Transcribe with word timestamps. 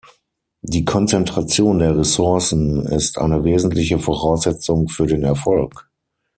Die 0.63 0.83
Konzentration 0.83 1.77
der 1.77 1.95
Ressourcen 1.95 2.87
ist 2.87 3.19
eine 3.19 3.43
wesentliche 3.43 3.99
Voraussetzung 3.99 4.87
für 4.89 5.05
den 5.05 5.21
Erfolg. 5.23 5.91